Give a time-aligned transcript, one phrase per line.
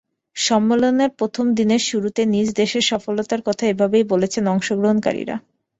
[0.35, 5.35] সম্মেলনের প্রথম দিনের শুরুতে নিজ দেশের সফলতার কথা এভাবেই বলেছেন অংশগ্রহণকারীরা।